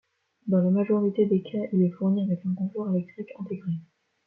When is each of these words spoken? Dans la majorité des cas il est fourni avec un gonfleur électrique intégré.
Dans 0.47 0.57
la 0.57 0.71
majorité 0.71 1.27
des 1.27 1.43
cas 1.43 1.59
il 1.73 1.83
est 1.83 1.91
fourni 1.91 2.23
avec 2.23 2.41
un 2.47 2.53
gonfleur 2.53 2.91
électrique 2.95 3.29
intégré. 3.39 3.69